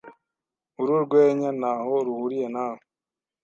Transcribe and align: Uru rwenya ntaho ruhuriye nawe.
Uru 0.81 0.95
rwenya 1.05 1.49
ntaho 1.59 1.93
ruhuriye 2.05 2.47
nawe. 2.55 2.81